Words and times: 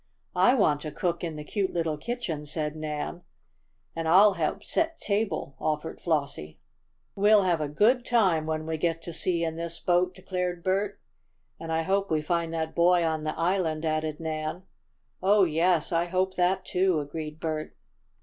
"I 0.35 0.55
want 0.55 0.81
to 0.81 0.91
cook 0.91 1.23
in 1.23 1.35
the 1.35 1.43
cute 1.43 1.71
little 1.71 1.95
kitchen," 1.95 2.47
said 2.47 2.75
Nan. 2.75 3.21
"And 3.95 4.07
I'll 4.07 4.33
help 4.33 4.63
set 4.63 4.97
table," 4.97 5.55
offered 5.59 6.01
Flossie. 6.01 6.57
"We'll 7.13 7.43
have 7.43 7.61
a 7.61 7.67
good 7.67 8.03
time 8.03 8.47
when 8.47 8.65
we 8.65 8.79
get 8.79 9.03
to 9.03 9.13
sea 9.13 9.43
in 9.43 9.57
this 9.57 9.77
boat," 9.77 10.15
declared 10.15 10.63
Bert. 10.63 10.99
"And 11.59 11.71
I 11.71 11.83
hope 11.83 12.09
we 12.09 12.23
find 12.23 12.51
that 12.51 12.73
boy 12.73 13.05
on 13.05 13.25
the 13.25 13.37
island," 13.37 13.85
added 13.85 14.19
Nan. 14.19 14.63
"Oh, 15.21 15.43
yes, 15.43 15.91
I 15.91 16.05
hope 16.05 16.33
that, 16.33 16.65
too," 16.65 16.99
agreed 16.99 17.39
Bert. 17.39 17.77